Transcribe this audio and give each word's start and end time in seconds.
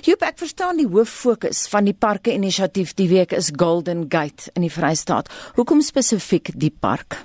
Joop, 0.00 0.22
ek 0.24 0.38
verstaan 0.40 0.78
die 0.80 0.86
hoof 0.88 1.10
fokus 1.12 1.66
van 1.68 1.84
die 1.84 1.92
parke 1.92 2.32
inisiatief 2.32 2.94
die 2.96 3.10
week 3.10 3.34
is 3.36 3.50
Golden 3.52 4.06
Gate 4.08 4.48
in 4.56 4.64
die 4.64 4.72
Vrystaat. 4.72 5.28
Hoekom 5.58 5.82
spesifiek 5.84 6.48
die 6.56 6.70
park? 6.72 7.18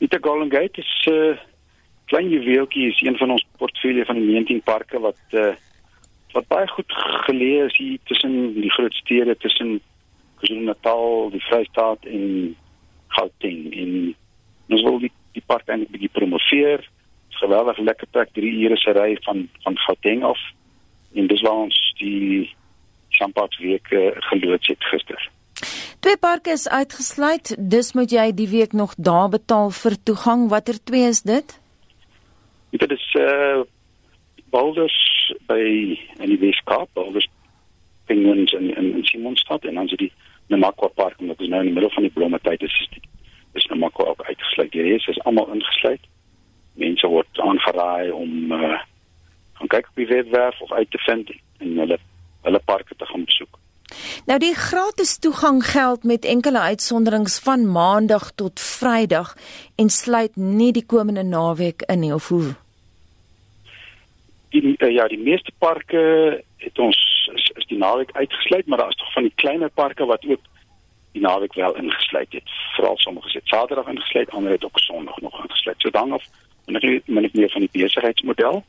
Die 0.00 0.08
Golden 0.08 0.48
Gate 0.48 0.80
is 0.80 0.92
'n 1.04 1.12
uh, 1.12 1.36
klein 2.08 2.30
juweeltjie, 2.30 2.88
is 2.88 3.02
een 3.02 3.18
van 3.20 3.36
ons 3.36 3.44
portefeulje 3.58 4.04
van 4.04 4.16
die 4.16 4.32
19 4.32 4.62
parke 4.62 4.98
wat 4.98 5.20
uh, 5.32 5.52
wat 6.32 6.48
baie 6.48 6.68
goed 6.72 6.96
geleë 7.28 7.66
is 7.66 7.76
hier 7.76 7.98
tussen 8.08 8.54
die 8.54 8.72
groot 8.72 8.94
stede 8.94 9.36
tussen 9.36 9.80
KwaZulu-Natal, 10.40 11.30
die 11.30 11.44
Vrystaat 11.50 12.04
en 12.04 12.56
Gauteng 13.08 13.72
en 13.76 14.14
ons 14.72 14.82
wil 14.82 14.98
die, 14.98 15.12
die 15.36 15.44
park 15.46 15.68
eintlik 15.68 15.92
bietjie 15.92 16.16
promoveer. 16.16 16.88
Geweldig 17.28 17.78
lekker 17.78 18.06
plek, 18.10 18.32
3 18.32 18.58
ure 18.64 18.76
se 18.76 18.92
ry 18.92 19.16
van 19.28 19.48
van 19.62 19.76
Gauteng 19.76 20.24
af 20.24 20.40
en 21.14 21.26
dis 21.26 21.42
waar 21.46 21.66
ons 21.68 21.94
die 21.98 22.50
Champagne 23.14 23.62
week 23.62 23.88
geloods 24.30 24.66
het 24.66 24.84
gister. 24.90 25.30
Twee 26.04 26.16
parke 26.16 26.50
is 26.50 26.68
uitgesluit, 26.68 27.54
dus 27.58 27.92
moet 27.92 28.10
jy 28.10 28.32
die 28.36 28.48
week 28.48 28.72
nog 28.72 28.94
daar 28.98 29.28
betaal 29.32 29.70
vir 29.70 29.94
toegang. 30.02 30.48
Watter 30.50 30.76
twee 30.84 31.06
is 31.08 31.22
dit? 31.22 31.54
Dit 32.70 32.90
is 32.90 33.06
eh 33.18 33.24
uh, 33.24 33.62
Boulders 34.50 34.98
by 35.46 35.62
in 36.22 36.28
die 36.30 36.38
Weskaap, 36.38 36.88
Boulders 36.92 37.28
Penguins 38.06 38.52
in 38.52 38.76
in, 38.76 38.92
in 38.96 39.04
Simonstad 39.04 39.64
en 39.64 39.74
dan 39.74 39.88
is 39.88 39.96
die 39.96 40.12
Namakwa 40.46 40.88
Park 40.88 41.16
wat 41.18 41.40
is 41.40 41.48
nou 41.48 41.60
in 41.60 41.66
die 41.66 41.74
middel 41.74 41.90
van 41.90 42.02
die 42.02 42.12
blomme 42.12 42.38
tyd 42.42 42.62
is 42.62 42.88
die 42.90 43.02
is 43.52 43.66
Namakwa 43.66 44.04
ook 44.04 44.22
uitgesluit. 44.22 44.72
Die 44.72 44.82
res 44.82 45.06
is 45.06 45.20
almal 45.20 45.52
ingesluit. 45.54 46.00
Mense 46.74 47.06
word 47.06 47.38
aangeraai 47.38 48.10
om 48.10 48.52
eh 48.52 48.68
uh, 48.68 48.80
kyk 49.74 49.90
op 49.90 50.00
die 50.02 50.10
webwerf 50.10 50.60
of 50.60 50.72
uit 50.72 50.90
te 50.90 50.98
vind 51.08 51.30
en 51.58 51.78
hulle 51.82 51.98
hulle 52.44 52.60
parke 52.64 52.94
te 52.96 53.06
gaan 53.08 53.24
besoek. 53.24 53.58
Nou 54.26 54.38
die 54.38 54.54
gratis 54.54 55.18
toegang 55.18 55.62
geld 55.64 56.04
met 56.04 56.24
enkele 56.24 56.60
uitsonderings 56.60 57.38
van 57.38 57.66
maandag 57.72 58.30
tot 58.34 58.60
Vrydag 58.60 59.34
en 59.76 59.88
sluit 59.88 60.36
nie 60.36 60.72
die 60.72 60.86
komende 60.86 61.22
naweek 61.22 61.82
in 61.82 62.00
nie 62.04 62.12
of 62.14 62.28
hoe? 62.28 62.54
Die 64.48 64.74
uh, 64.78 64.90
ja, 64.90 65.08
die 65.08 65.18
meeste 65.18 65.52
parke 65.58 66.02
het 66.56 66.78
ons 66.78 66.98
is, 67.34 67.50
is 67.54 67.66
die 67.66 67.78
naweek 67.78 68.12
uitgesluit, 68.12 68.66
maar 68.66 68.78
daar 68.78 68.92
is 68.92 69.00
tog 69.00 69.12
van 69.12 69.28
die 69.28 69.34
kleiner 69.34 69.70
parke 69.70 70.04
wat 70.04 70.24
ook 70.28 70.40
die 71.12 71.22
naweek 71.22 71.54
wel 71.54 71.76
ingesluit 71.76 72.32
het. 72.32 72.54
Veral 72.76 72.98
sommige 72.98 73.30
het 73.32 73.48
Saterdag 73.48 73.88
ingesluit, 73.88 74.30
ander 74.30 74.52
het 74.52 74.64
ook 74.64 74.78
Sondag 74.78 75.20
nog 75.20 75.42
ingesluit. 75.42 75.80
So 75.80 75.90
dan 75.90 76.12
of 76.12 76.24
en 76.64 76.76
ek 76.76 76.86
weet 76.88 77.08
min 77.08 77.24
of 77.24 77.32
meer 77.32 77.50
van 77.50 77.66
die 77.66 77.72
besigheidsmodel 77.72 78.64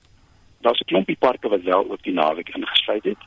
daar's 0.66 0.82
'n 0.82 0.92
klompie 0.92 1.18
parke 1.20 1.48
wat 1.50 1.62
wel 1.62 1.92
ook 1.92 2.04
die 2.04 2.14
naweek 2.14 2.50
ingesluit 2.50 3.04
het 3.04 3.22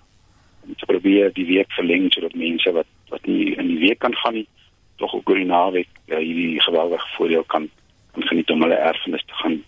om 0.67 0.75
te 0.77 0.86
probeer 0.86 1.33
die 1.33 1.47
week 1.47 1.72
verleng 1.72 2.12
sodat 2.12 2.34
mense 2.34 2.72
wat 2.72 2.91
wat 3.08 3.27
nie 3.27 3.55
in 3.55 3.69
die 3.69 3.78
week 3.86 3.98
kan 3.98 4.14
gaan 4.14 4.34
nie 4.34 4.48
tog 4.97 5.14
ook 5.14 5.31
oor 5.31 5.41
die 5.41 5.53
naweek 5.56 5.89
uh, 6.06 6.19
hierdie 6.19 6.61
geweldige 6.61 7.09
voordeel 7.16 7.44
kan 7.44 7.70
kan 8.12 8.22
geniet 8.22 8.50
om 8.50 8.62
hulle 8.62 8.75
erfenis 8.75 9.25
te 9.25 9.34
gaan 9.42 9.62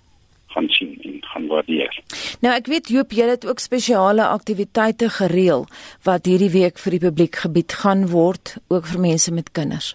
gaan 0.51 0.69
sien 0.69 0.99
en 1.03 1.19
gaan 1.23 1.47
waardeer. 1.47 2.01
Nou 2.41 2.55
ek 2.55 2.67
weet 2.67 2.89
Joop 2.89 3.13
jy 3.15 3.29
het 3.31 3.47
ook 3.47 3.63
spesiale 3.63 4.27
aktiwiteite 4.27 5.09
gereël 5.09 5.67
wat 6.03 6.27
hierdie 6.27 6.51
week 6.51 6.79
vir 6.79 6.97
die 6.97 7.05
publiek 7.07 7.37
gebied 7.45 7.73
gaan 7.83 8.09
word 8.11 8.57
ook 8.69 8.87
vir 8.87 9.01
mense 9.01 9.33
met 9.33 9.53
kinders. 9.53 9.95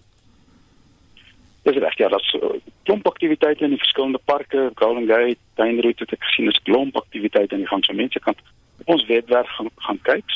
Dis 1.67 1.75
reg 1.81 1.97
ja, 1.97 2.07
daar's 2.07 2.37
klomp 2.83 3.07
aktiwiteite 3.45 3.63
in 3.63 3.69
die 3.69 3.79
verskillende 3.79 4.19
parke, 4.25 4.71
Golden 4.75 5.07
Gate, 5.07 5.37
tuinroete 5.53 6.03
het 6.03 6.13
ek 6.13 6.23
gesien, 6.23 6.49
is 6.49 6.61
klomp 6.65 6.95
aktiwiteite 6.97 7.53
en 7.53 7.61
jy 7.61 7.67
gaan 7.69 7.83
so 7.85 7.93
mense 7.93 8.19
kan 8.19 8.35
op 8.81 8.89
ons 8.89 9.05
webwerf 9.05 9.49
gaan 9.57 9.69
gaan 9.85 9.99
kyk 10.01 10.33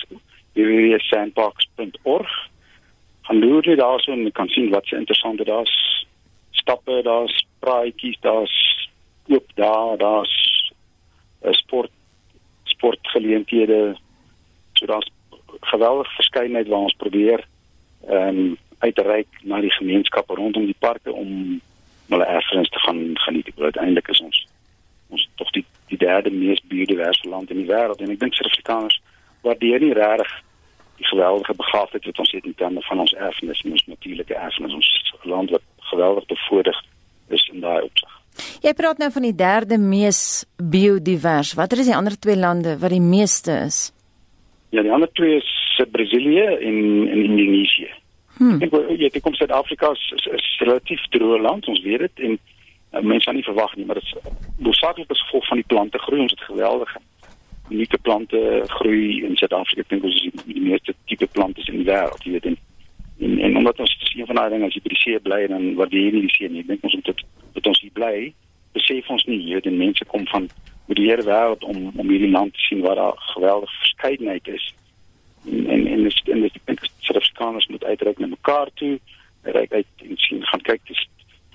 www.sandparks.org. 0.53 2.33
Gaan 3.27 3.39
loer 3.39 3.65
net 3.65 3.79
daarso 3.79 4.11
en 4.13 4.25
jy 4.27 4.31
kan 4.31 4.49
sien 4.53 4.69
wat 4.69 4.85
se 4.85 4.97
interessante 4.97 5.45
daar's 5.47 5.73
stappe, 6.51 7.01
daar's 7.03 7.33
praatjies, 7.65 8.19
daar's 8.21 8.55
oop 9.29 9.49
daar, 9.55 9.97
daar's 9.97 10.35
'n 11.41 11.53
sport 11.53 11.91
sportgeleenthede. 12.63 13.97
So 14.73 14.85
daar's 14.85 15.09
geweldige 15.61 16.15
verskeidenheid 16.15 16.67
waar 16.67 16.85
ons 16.85 16.97
probeer 16.97 17.47
ehm 18.07 18.37
um, 18.37 18.57
uitreik 18.79 19.27
na 19.43 19.59
die 19.59 19.71
gemeenskappe 19.75 20.35
rondom 20.35 20.65
die 20.65 20.79
parke 20.79 21.11
om 21.11 21.61
hulle 22.09 22.25
erfenis 22.25 22.69
te 22.69 22.79
gaan 22.79 23.01
geniet. 23.25 23.51
Uiteindelik 23.57 24.07
is 24.07 24.21
ons 24.21 24.45
ons 25.09 25.29
tog 25.35 25.49
die 25.57 25.65
die 25.89 25.97
derde 25.97 26.29
mees 26.29 26.61
biodiverse 26.69 27.29
land 27.29 27.49
in 27.49 27.57
die 27.63 27.69
wêreld 27.69 28.01
en 28.01 28.11
ek 28.13 28.19
dink 28.21 28.35
Suid-Afrikaners 28.37 28.99
waardeer 29.41 29.81
nie 29.81 29.95
regtig 29.97 30.29
die 30.99 31.07
geweldige 31.09 31.55
begaafdheid 31.57 32.05
wat 32.05 32.19
ons 32.19 32.31
het 32.35 32.45
in 32.45 32.55
terme 32.59 32.83
van 32.85 33.01
ons 33.05 33.15
erfenis 33.17 33.61
en 33.65 33.73
ons 33.77 33.85
natuurlike 33.87 34.35
erfenis 34.35 34.75
ons 34.77 34.89
land 35.23 35.49
wat 35.55 35.65
geweldig 35.91 36.25
bevoorreg 36.29 36.81
is 37.35 37.45
in 37.53 37.63
daai 37.63 37.81
opsig. 37.81 38.11
Jy 38.63 38.73
praat 38.77 38.99
nou 39.01 39.09
van 39.11 39.25
die 39.25 39.35
derde 39.35 39.77
mees 39.81 40.21
biodivers. 40.57 41.55
Watter 41.57 41.81
is 41.81 41.89
die 41.89 41.95
ander 41.95 42.15
twee 42.19 42.37
lande 42.37 42.75
wat 42.81 42.93
die 42.93 43.03
meeste 43.03 43.55
is? 43.65 43.89
Ja, 44.75 44.83
die 44.85 44.93
ander 44.93 45.09
twee 45.17 45.39
is 45.39 45.55
Brasilië 45.91 46.45
en 46.59 46.77
en 47.07 47.23
Indonesië. 47.23 47.89
Hmm. 48.39 48.61
Ek 48.63 48.71
dink 48.71 49.01
jy 49.03 49.19
kom 49.19 49.35
Suid-Afrika 49.35 49.91
is, 49.91 50.05
is, 50.15 50.27
is 50.37 50.47
relatief 50.63 51.01
droë 51.11 51.41
land, 51.43 51.67
ons 51.67 51.81
weet 51.83 52.05
dit 52.05 52.21
en 52.29 52.37
uh, 52.37 53.01
mense 53.03 53.27
kan 53.27 53.35
nie 53.35 53.43
verwag 53.43 53.73
nie, 53.75 53.83
maar 53.85 53.99
dit 53.99 54.07
is 54.07 54.31
hoofsaaklik 54.63 55.11
as 55.11 55.23
gevolg 55.25 55.47
van 55.49 55.59
die 55.59 55.67
plante 55.73 55.99
groei, 56.05 56.21
ons 56.23 56.35
het 56.37 56.45
geweldige 56.47 57.01
unieke 57.69 57.99
plante 58.01 58.39
groei 58.79 59.19
in 59.27 59.35
Suid-Afrika. 59.35 59.83
Ek 59.83 59.91
dink 59.91 60.07
ons 60.07 60.15
is 60.15 60.31
die, 60.31 60.55
die 60.55 60.63
meeste 60.69 60.95
tipe 61.11 61.27
plante 61.35 61.67
in 61.67 61.81
die 61.81 61.89
wêreld, 61.91 62.23
jy 62.23 62.37
weet 62.37 62.51
en 62.53 62.59
en, 63.19 63.33
en 63.43 63.57
omdat 63.59 63.81
ons 63.83 63.93
sien 64.07 64.27
van 64.29 64.37
daai 64.39 64.53
ding 64.53 64.61
as 64.63 64.75
jy 64.77 64.79
by 64.85 64.93
die 64.93 65.01
see 65.01 65.19
bly 65.19 65.41
dan 65.51 65.65
waardeer 65.75 66.15
jy 66.15 66.21
die 66.23 66.31
see 66.31 66.47
nie. 66.47 66.63
Ek 66.63 66.69
dink 66.71 66.85
ons 66.87 66.95
moet 66.95 67.09
dit 67.11 67.23
dat 67.57 67.67
ons 67.67 67.81
hier 67.83 67.91
bly, 67.97 68.13
besef 68.77 69.09
ons 69.11 69.25
nie 69.27 69.41
weet 69.43 69.67
en 69.67 69.75
mense 69.81 70.07
kom 70.07 70.23
van 70.31 70.47
oor 70.87 70.95
die 70.95 71.09
hele 71.09 71.25
wêreld 71.27 71.65
om 71.67 71.89
om 71.91 72.07
hierdie 72.07 72.31
land 72.31 72.55
te 72.55 72.63
sien 72.69 72.85
waar 72.85 72.95
daar 72.95 73.19
geweldige 73.33 73.81
verskeidenheid 73.83 74.47
is 74.55 74.69
en 75.45 75.67
en 75.67 75.87
en 75.87 76.03
dis 76.03 76.21
en 76.25 76.41
dis 76.41 76.57
ek 76.65 76.85
sê 77.05 77.13
dat 77.13 77.23
skaners 77.23 77.67
moet 77.67 77.83
uitreik 77.83 78.19
na 78.19 78.27
mekaar 78.27 78.69
toe 78.73 78.99
reik 79.41 79.71
uit 79.73 79.87
en 80.09 80.17
sien 80.17 80.43
gaan 80.51 80.61
kyk 80.61 80.81
dis 80.87 81.05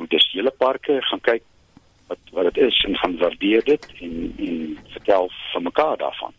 dis 0.09 0.31
hele 0.33 0.50
parke 0.50 1.00
gaan 1.11 1.21
kyk 1.21 1.43
wat 2.09 2.19
wat 2.33 2.55
dit 2.55 2.65
is 2.67 2.84
en 2.89 2.97
gaan 2.97 3.19
waardeer 3.19 3.65
dit 3.65 3.87
en 4.00 4.34
en 4.39 4.78
vertel 4.97 5.31
van 5.53 5.62
mekaar 5.62 5.97
daarvan. 5.97 6.33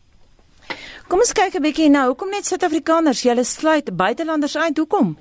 Kom 1.07 1.19
ons 1.19 1.33
kyk 1.33 1.55
'n 1.55 1.61
bietjie 1.61 1.89
nou 1.89 2.07
hoekom 2.07 2.29
net 2.29 2.45
Suid-Afrikaners? 2.45 3.21
Julle 3.21 3.43
sluit 3.43 3.95
buitelanders 3.97 4.57
uit 4.57 4.77
hoekom? 4.77 5.17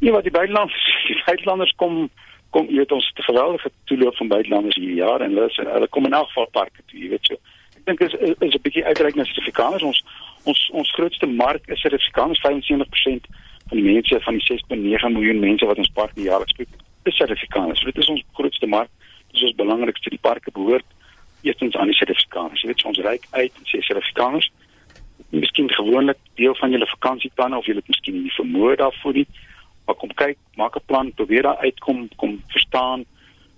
Ja 0.00 0.12
wat 0.12 0.22
die 0.22 0.32
buitelanders 0.32 0.84
die 1.10 1.22
buitelanders 1.26 1.74
kom 1.76 2.10
kom 2.50 2.66
jy 2.66 2.80
weet 2.80 2.92
ons 2.92 3.12
te 3.12 3.22
geweldige 3.22 3.70
toeloop 3.84 4.16
van 4.16 4.28
buitelanders 4.28 4.76
hierdie 4.76 5.02
jaar 5.04 5.20
en 5.20 5.34
hulle 5.36 5.50
hulle 5.54 5.88
kom 5.88 6.06
in 6.06 6.12
elk 6.12 6.28
geval 6.28 6.48
parke 6.52 6.82
toe 6.86 7.00
jy 7.00 7.08
weet 7.08 7.26
so. 7.26 7.34
Ek 7.76 7.84
dink 7.84 8.00
is 8.00 8.14
is 8.14 8.54
'n 8.54 8.64
bietjie 8.64 8.84
uitreik 8.84 9.14
na 9.14 9.24
Suid-Afrikaners. 9.24 9.82
Ons 9.82 10.04
ons 10.50 10.60
ons 10.80 10.92
grootste 10.96 11.26
mark 11.26 11.66
is 11.72 11.80
Suid-Afrikaners 11.82 12.40
75% 12.44 13.26
van 13.68 13.80
die 13.80 13.86
mense 13.86 14.20
van 14.26 14.38
die 14.38 14.46
6.9 14.48 15.10
miljoen 15.16 15.42
mense 15.42 15.66
wat 15.68 15.80
ons 15.82 15.96
park 15.96 16.14
jaarliks 16.16 16.56
besoek 16.60 16.86
is 17.08 17.16
Suid-Afrikaners. 17.16 17.84
Dit 17.88 17.98
is 18.02 18.08
ons 18.12 18.24
grootste 18.36 18.68
mark. 18.68 18.90
Dit 19.28 19.40
is 19.40 19.46
ons 19.48 19.58
belangrikste 19.60 20.12
die 20.12 20.20
parke 20.20 20.52
behoort 20.52 20.84
eerstens 21.46 21.76
aan 21.76 21.92
die 21.92 21.96
Suid-Afrikaners. 21.96 22.62
Jy 22.62 22.72
weet 22.72 22.86
ons 22.92 23.02
ryk 23.06 23.28
uit 23.30 23.60
en 23.60 23.68
sê 23.70 23.82
Suid-Afrikaners 23.84 24.50
miskien 25.34 25.68
gewoonlik 25.74 26.20
deel 26.40 26.54
van 26.56 26.72
julle 26.72 26.88
vakansieplanne 26.88 27.58
of 27.58 27.68
julle 27.68 27.82
het 27.82 27.92
miskien 27.92 28.22
nie 28.22 28.34
vermoë 28.36 28.78
daarvoor 28.80 29.20
nie. 29.20 29.26
Maar 29.88 29.96
kom 30.00 30.12
kyk, 30.20 30.38
maak 30.60 30.76
'n 30.76 30.84
plan, 30.86 31.12
probeer 31.12 31.42
daar 31.42 31.64
uitkom, 31.64 32.08
kom 32.16 32.42
verstaan 32.54 33.04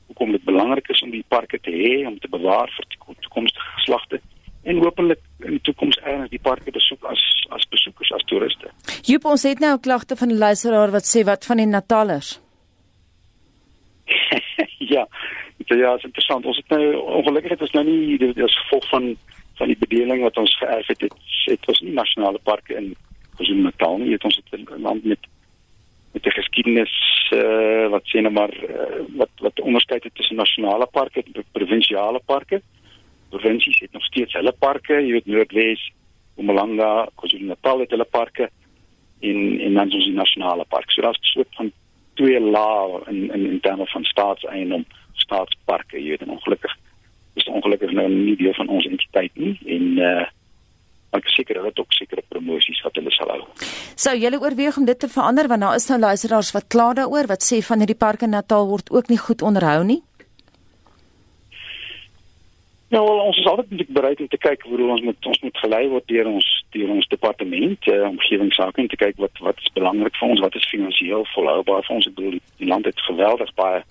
hoekom 0.06 0.32
dit 0.32 0.44
belangrik 0.44 0.88
is 0.88 1.02
om 1.02 1.10
die 1.10 1.24
parke 1.28 1.58
te 1.60 1.70
hê, 1.70 2.06
om 2.06 2.18
te 2.18 2.28
bewaar 2.28 2.70
vir 2.76 2.84
toekomstige 3.22 3.70
geslagte 3.78 4.20
en 4.62 4.82
hopelik 4.82 5.20
die 5.60 5.72
toekoms 5.72 5.98
eers 6.04 6.30
die 6.32 6.40
parke 6.42 6.72
besoek 6.74 7.04
as 7.12 7.22
as 7.50 7.66
besoekers 7.72 8.12
as 8.16 8.24
toeriste. 8.30 8.70
Joop, 9.08 9.24
ons 9.24 9.42
het 9.42 9.60
nou 9.60 9.74
'n 9.76 9.80
klagte 9.80 10.16
van 10.16 10.30
'n 10.30 10.38
luisteraar 10.38 10.90
wat 10.90 11.04
sê 11.04 11.24
wat 11.24 11.44
van 11.44 11.56
die 11.56 11.66
Natalers? 11.66 12.40
ja, 14.94 15.06
dit 15.56 15.68
ja, 15.68 15.94
is 15.94 16.04
interessant. 16.04 16.44
Ons 16.44 16.56
het 16.56 16.68
nou 16.68 16.96
ongelukkig 16.96 17.50
het 17.50 17.60
ons 17.60 17.72
nou 17.72 17.84
nie 17.84 18.18
dit 18.18 18.36
is 18.36 18.60
gevolg 18.62 18.88
van 18.88 19.16
van 19.58 19.68
die 19.68 19.78
bedeling 19.78 20.22
wat 20.22 20.36
ons 20.36 20.56
geërf 20.56 20.86
het. 20.86 20.98
Dit 20.98 21.14
het 21.44 21.68
ons 21.68 21.80
nie 21.80 21.92
nasionale 21.92 22.38
parke 22.38 22.74
in 22.74 22.96
KwaZulu-Natal 23.36 23.98
nie. 23.98 24.12
Het 24.12 24.24
ons 24.24 24.40
het 24.40 24.60
'n 24.60 24.80
land 24.80 25.04
met 25.04 25.18
met 26.12 26.26
'n 26.26 26.38
geskiedenis 26.40 26.94
uh, 27.30 27.88
wat 27.88 28.02
sê 28.04 28.20
nou 28.20 28.32
maar 28.32 28.52
uh, 28.54 29.04
wat 29.16 29.30
wat 29.38 29.60
onderskei 29.60 29.98
het 30.02 30.14
tussen 30.14 30.36
nasionale 30.36 30.86
parke 30.86 31.22
en 31.22 31.44
provinsiale 31.52 32.20
parke 32.26 32.62
provinsies 33.30 33.80
het 33.80 33.92
nog 33.92 34.04
steeds 34.04 34.36
hulle 34.38 34.52
parke, 34.58 34.98
jy 35.00 35.12
weet 35.16 35.26
Noordwes, 35.30 35.82
Mpumalanga, 36.36 37.08
KwaZulu-Natal 37.20 37.84
het 37.84 37.94
hulle 37.96 38.08
parke 38.08 38.50
en 39.20 39.38
en 39.60 39.74
dan 39.74 39.92
ons 39.92 40.06
die 40.06 40.16
nasionale 40.16 40.64
park. 40.68 40.90
So 40.90 41.02
daar's 41.02 41.20
'n 41.20 41.32
soort 41.34 41.54
van 41.58 41.72
twee 42.14 42.40
lae 42.40 43.00
in 43.06 43.30
in 43.34 43.46
in 43.46 43.60
terme 43.60 43.86
van 43.86 44.04
staatseiendom, 44.04 44.84
staatsparke, 45.12 45.96
jy 46.02 46.08
weet 46.08 46.22
en 46.22 46.36
ongelukkig 46.36 46.76
is 47.34 47.46
ongelukkig 47.46 47.92
nou 47.92 48.08
nie 48.08 48.36
deel 48.36 48.54
van 48.54 48.68
ons 48.68 48.86
entiteit 48.86 49.34
nie 49.34 49.58
en 49.66 49.98
uh 49.98 50.26
ek 51.10 51.26
seker 51.26 51.58
hulle 51.58 51.72
het 51.72 51.78
ook 51.82 51.92
sekere 51.92 52.22
promosies 52.28 52.78
wat 52.86 52.94
hulle 52.94 53.10
sal 53.10 53.32
hou. 53.32 53.40
Sou 53.98 54.12
julle 54.14 54.38
oorweeg 54.38 54.76
om 54.78 54.84
dit 54.86 54.98
te 54.98 55.08
verander 55.10 55.48
want 55.50 55.60
daar 55.66 55.74
is 55.74 55.88
nou 55.90 55.98
luisteraars 55.98 56.52
wat 56.54 56.68
kla 56.70 56.92
daaroor 57.00 57.26
wat 57.26 57.42
sê 57.42 57.58
van 57.66 57.82
hierdie 57.82 57.98
parke 57.98 58.28
in 58.28 58.30
Natal 58.36 58.68
word 58.70 58.92
ook 58.94 59.10
nie 59.10 59.18
goed 59.18 59.42
onderhou 59.42 59.82
nie. 59.84 60.02
Ja, 62.90 63.04
wel, 63.04 63.18
ons 63.18 63.36
is 63.38 63.46
altyd 63.46 63.70
net 63.70 63.88
bereid 63.88 64.20
om 64.20 64.28
te 64.28 64.38
kyk 64.42 64.64
hoe 64.66 64.78
ons 64.90 65.02
met 65.06 65.26
ons 65.26 65.40
moet 65.40 65.58
gelei 65.62 65.84
word 65.88 66.06
deur 66.10 66.26
ons 66.26 66.46
deur 66.74 66.88
ons 66.90 67.06
departement 67.12 67.86
uh, 67.86 67.98
omgewingsake 68.08 68.82
en 68.82 68.88
te 68.90 68.96
kyk 68.98 69.20
wat 69.22 69.42
wat 69.46 69.60
is 69.62 69.70
belangrik 69.76 70.16
vir 70.18 70.32
ons, 70.34 70.40
wat 70.42 70.56
is 70.58 70.66
finansiëel 70.72 71.22
volhoubaar 71.34 71.84
vir 71.86 71.96
ons. 71.96 72.08
Ek 72.10 72.16
bedoel 72.16 72.40
die 72.58 72.70
land 72.72 72.88
het 72.90 73.04
geweldig 73.06 73.52
baie 73.60 73.84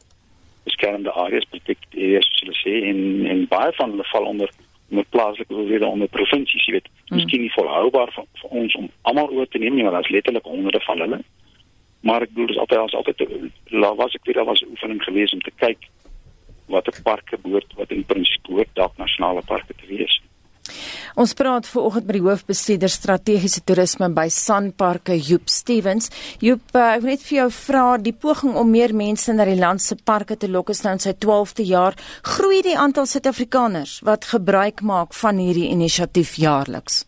beskermde 0.68 1.14
areas, 1.24 1.48
protected 1.54 1.96
areas 1.96 2.28
soos 2.28 2.42
hulle 2.44 2.58
sê 2.60 2.74
en 2.90 3.00
en 3.36 3.46
baie 3.54 3.72
van 3.78 3.96
hulle 3.96 4.08
val 4.12 4.28
onder 4.34 4.52
onder 4.90 5.08
plaaslike 5.16 5.54
owerhede 5.54 5.88
onder 5.88 6.12
provinsies, 6.12 6.66
jy 6.68 6.76
weet. 6.76 6.92
Mm. 6.92 7.22
Miskien 7.22 7.46
nie 7.46 7.54
volhoubaar 7.56 8.12
vir, 8.18 8.28
vir 8.42 8.58
ons 8.64 8.76
om 8.82 8.90
almal 9.08 9.32
oor 9.32 9.48
te 9.48 9.64
neem 9.64 9.78
nie, 9.78 9.86
want 9.88 9.96
daar's 9.96 10.12
letterlik 10.12 10.52
honderde 10.52 10.82
van 10.90 11.06
hulle. 11.06 11.22
Maar 12.04 12.28
ek 12.28 12.34
bedoel 12.36 12.52
dis 12.52 12.60
altyd 12.66 12.84
ons 12.90 13.00
altyd 13.00 13.24
laat 13.80 13.96
was 14.04 14.20
ek 14.20 14.28
weer 14.28 14.42
daar 14.42 14.52
was 14.52 14.66
'n 14.66 14.76
oefening 14.76 15.00
geweest 15.08 15.40
om 15.40 15.46
te 15.48 15.56
kyk 15.64 15.88
watter 16.70 16.96
parke 17.04 17.38
behoort 17.44 17.74
wat 17.78 17.92
in 17.92 18.06
prinsip 18.06 18.44
behoort 18.48 18.74
dalk 18.74 18.98
nasionale 18.98 19.42
parke 19.46 19.74
te 19.74 19.88
wees. 19.90 20.20
Ons 21.20 21.34
praat 21.34 21.68
vanoggend 21.68 22.06
met 22.08 22.16
die 22.20 22.24
hoofbestuurder 22.24 22.92
strategiese 22.94 23.64
toerisme 23.66 24.10
by 24.14 24.28
Sanparke 24.32 25.18
Joop 25.18 25.50
Stevens. 25.50 26.10
Joop, 26.44 26.64
uh, 26.76 26.94
ek 26.96 27.04
wil 27.04 27.14
net 27.16 27.26
vir 27.26 27.38
jou 27.40 27.48
vra 27.58 27.84
die 28.00 28.14
poging 28.14 28.56
om 28.60 28.70
meer 28.72 28.94
mense 28.96 29.34
na 29.34 29.48
die 29.50 29.58
land 29.60 29.84
se 29.84 29.98
parke 29.98 30.38
te 30.40 30.48
lok 30.48 30.70
is 30.74 30.84
nou 30.86 30.94
in 30.96 31.04
sy 31.04 31.16
12de 31.26 31.66
jaar. 31.68 31.98
Groei 32.36 32.62
die 32.66 32.78
aantal 32.78 33.10
Suid-Afrikaners 33.10 34.00
wat 34.08 34.30
gebruik 34.32 34.84
maak 34.86 35.18
van 35.18 35.42
hierdie 35.42 35.70
inisiatief 35.74 36.38
jaarliks? 36.40 37.06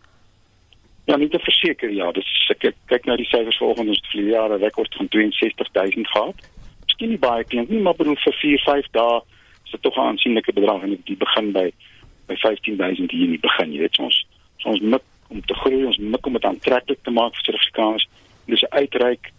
Ja, 1.09 1.17
net 1.17 1.31
te 1.33 1.39
verseker 1.41 1.91
ja, 1.91 2.11
dis 2.15 2.27
ek 2.53 2.73
kyk 2.91 3.07
nou 3.07 3.17
die 3.17 3.29
syfers 3.29 3.57
volgens 3.59 3.89
ons 3.93 4.09
vir 4.11 4.21
die 4.21 4.33
jaar 4.33 4.51
'n 4.51 4.61
rekord 4.61 4.93
van 4.97 5.07
62000 5.09 6.07
gehad. 6.07 6.35
Miskien 6.85 7.09
nie 7.09 7.17
baie 7.17 7.43
klink 7.43 7.69
nie, 7.69 7.79
maar 7.79 7.95
bedoel 7.95 8.17
vir 8.23 8.35
4, 8.41 8.59
5 8.65 8.91
dae 8.91 9.21
is 9.71 9.79
dit 9.79 9.81
tog 9.81 9.95
'n 9.97 10.07
aansienlike 10.07 10.53
bedrag 10.53 10.81
en 10.81 10.89
dit 10.89 11.17
begin 11.17 11.51
by 11.51 11.71
by 12.27 12.35
15000 12.35 13.11
hier 13.11 13.23
in 13.23 13.29
die 13.29 13.39
begin. 13.39 13.71
Jy 13.73 13.79
weet 13.79 13.99
ons 13.99 14.25
ons 14.63 14.79
mik 14.79 15.03
om 15.27 15.41
te 15.41 15.53
groei, 15.53 15.85
ons 15.85 15.97
mik 15.97 16.25
om 16.25 16.33
dit 16.33 16.45
aantreklik 16.45 16.99
te 17.03 17.11
maak 17.11 17.33
vir 17.35 17.43
Suid-Afrikaners. 17.43 18.07
Dis 18.45 18.61
'n 18.61 18.75
uitreik 18.75 19.31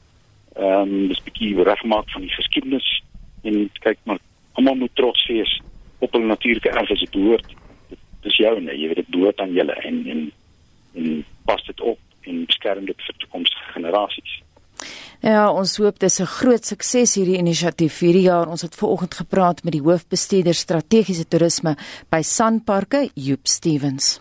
ehm 0.57 0.81
um, 0.81 1.09
dis 1.09 1.19
'n 1.19 1.25
bietjie 1.25 1.63
regmaak 1.63 2.11
van 2.11 2.21
die 2.21 2.31
geskiedenis 2.31 3.03
en 3.43 3.71
kyk 3.81 3.99
maar 4.05 4.19
almal 4.53 4.75
moet 4.75 4.95
trots 4.95 5.27
wees 5.27 5.61
op 5.99 6.13
hul 6.13 6.23
natuurlike 6.23 6.69
erf 6.69 6.91
as 6.91 7.01
dit 7.01 7.11
behoort. 7.11 7.47
Dis 8.21 8.37
jou 8.37 8.61
nee, 8.61 8.79
jy 8.79 8.87
weet 8.87 8.97
dit 8.97 9.09
behoort 9.09 9.41
aan 9.41 9.53
julle 9.53 9.73
en 9.73 10.07
en 10.07 10.33
en 10.95 11.25
pas 11.45 11.65
dit 11.65 11.81
op 11.81 11.99
en 12.21 12.45
beskerm 12.45 12.85
dit 12.85 12.97
vir 12.97 13.15
generasies. 13.19 13.52
Ja, 15.23 15.45
ons 15.55 15.77
hoop 15.79 16.01
dis 16.03 16.19
'n 16.19 16.27
groot 16.27 16.67
sukses 16.67 17.15
hierdie 17.15 17.39
inisiatief 17.39 18.01
hierdie 18.01 18.27
jaar. 18.27 18.49
Ons 18.49 18.63
het 18.63 18.75
ver 18.75 18.89
oggend 18.89 19.15
gepraat 19.15 19.63
met 19.63 19.73
die 19.73 19.83
hoofbestuurder 19.83 20.55
strategiese 20.55 21.29
toerisme 21.29 21.77
by 22.11 22.23
Sanparke, 22.23 23.11
Joop 23.15 23.47
Stevens. 23.47 24.19